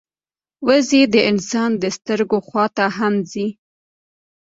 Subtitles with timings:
[0.67, 3.47] وزې د انسان د سترګو خوا ته هم ځي